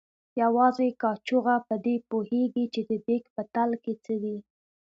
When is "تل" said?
3.53-3.69